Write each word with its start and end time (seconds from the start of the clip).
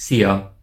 Szia! 0.00 0.56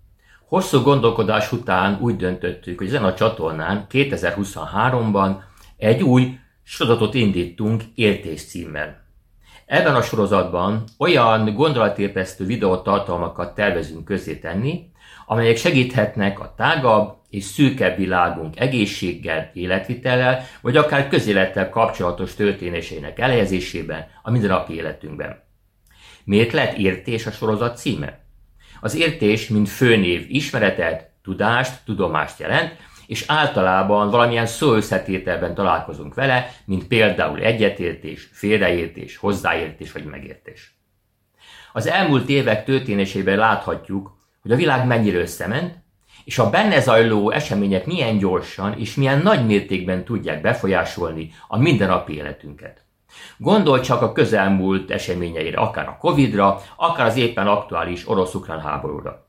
Hosszú 0.48 0.82
gondolkodás 0.82 1.52
után 1.52 1.98
úgy 2.02 2.16
döntöttük, 2.16 2.78
hogy 2.78 2.88
ezen 2.88 3.04
a 3.04 3.14
csatornán 3.14 3.86
2023-ban 3.90 5.36
egy 5.78 6.04
új 6.04 6.40
sorozatot 6.64 7.14
indítunk 7.14 7.84
értés 7.96 8.46
címmel. 8.46 9.06
Ebben 9.66 9.96
a 9.96 10.02
sorozatban 10.02 10.84
olyan 10.98 11.54
gondolatébresztő 11.54 12.46
videótartalmakat 12.46 13.56
tervezünk 13.56 14.06
közé 14.06 14.36
tenni, 14.36 14.92
amelyek 15.26 15.58
segíthetnek 15.58 16.40
a 16.40 16.54
tágabb 16.58 17.18
és 17.30 17.44
szűkebb 17.44 17.98
világunk 17.98 18.60
egészséggel, 18.60 19.52
életvitellel, 19.54 20.44
vagy 20.62 20.78
akár 20.78 21.08
közélettel 21.08 21.70
kapcsolatos 21.70 22.36
történéseinek 22.36 23.20
elhelyezésében 23.20 24.08
a 24.24 24.32
mindennapi 24.32 24.74
életünkben. 24.74 25.44
Miért 26.24 26.52
lett 26.52 26.78
értés 26.78 27.26
a 27.26 27.32
sorozat 27.32 27.78
címe? 27.78 28.25
Az 28.82 28.96
értés, 28.96 29.48
mint 29.48 29.70
főnév 29.70 30.26
ismeretet, 30.30 31.10
tudást, 31.24 31.80
tudomást 31.86 32.40
jelent, 32.40 32.76
és 33.08 33.24
általában 33.28 34.10
valamilyen 34.10 34.46
szóösszetételben 34.46 35.56
találkozunk 35.56 36.14
vele, 36.14 36.52
mint 36.66 36.88
például 36.88 37.40
egyetértés, 37.40 38.30
félreértés, 38.32 39.18
hozzáértés 39.18 39.92
vagy 39.92 40.06
megértés. 40.06 40.76
Az 41.74 41.88
elmúlt 41.88 42.30
évek 42.30 42.66
történésében 42.66 43.38
láthatjuk, 43.38 44.18
hogy 44.42 44.52
a 44.52 44.56
világ 44.56 44.88
mennyire 44.88 45.18
összement, 45.18 45.84
és 46.26 46.40
a 46.40 46.50
benne 46.50 46.80
zajló 46.80 47.32
események 47.32 47.86
milyen 47.86 48.18
gyorsan 48.18 48.80
és 48.80 48.96
milyen 48.96 49.22
nagy 49.22 49.46
mértékben 49.46 50.06
tudják 50.06 50.42
befolyásolni 50.42 51.34
a 51.48 51.58
mindennapi 51.58 52.14
életünket. 52.14 52.85
Gondolj 53.38 53.82
csak 53.82 54.02
a 54.02 54.12
közelmúlt 54.12 54.92
eseményeire, 54.92 55.58
akár 55.58 55.88
a 55.88 55.98
Covid-ra, 55.98 56.62
akár 56.76 57.06
az 57.06 57.18
éppen 57.18 57.48
aktuális 57.48 58.10
orosz-ukrán 58.10 58.62
háborúra. 58.62 59.28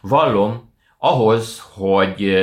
Vallom, 0.00 0.72
ahhoz, 0.98 1.62
hogy 1.74 2.36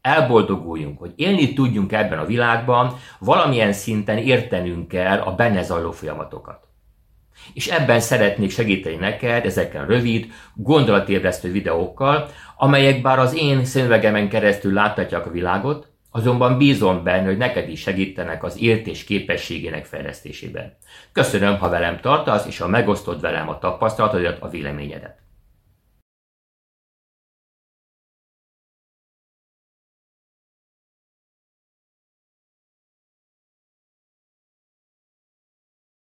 elboldoguljunk, 0.00 0.98
hogy 0.98 1.12
élni 1.16 1.52
tudjunk 1.52 1.92
ebben 1.92 2.18
a 2.18 2.24
világban, 2.24 2.96
valamilyen 3.18 3.72
szinten 3.72 4.18
értenünk 4.18 4.88
kell 4.88 5.18
a 5.18 5.34
benne 5.34 5.62
zajló 5.62 5.90
folyamatokat. 5.90 6.66
És 7.54 7.66
ebben 7.66 8.00
szeretnék 8.00 8.50
segíteni 8.50 8.96
neked 8.96 9.44
ezeken 9.44 9.86
rövid, 9.86 10.32
gondolatébresztő 10.54 11.52
videókkal, 11.52 12.28
amelyek 12.56 13.02
bár 13.02 13.18
az 13.18 13.34
én 13.34 13.64
szemüvegemen 13.64 14.28
keresztül 14.28 14.72
láthatják 14.72 15.26
a 15.26 15.30
világot, 15.30 15.91
Azonban 16.14 16.58
bízom 16.58 17.02
benne, 17.02 17.26
hogy 17.26 17.36
neked 17.36 17.68
is 17.68 17.80
segítenek 17.80 18.44
az 18.44 18.60
értés 18.60 19.04
képességének 19.04 19.84
fejlesztésében. 19.84 20.76
Köszönöm, 21.12 21.58
ha 21.58 21.68
velem 21.68 22.00
tartasz, 22.00 22.46
és 22.46 22.58
ha 22.58 22.66
megosztod 22.68 23.20
velem 23.20 23.48
a 23.48 23.58
tapasztalatodat, 23.58 24.36
a 24.40 24.48
véleményedet. 24.48 25.18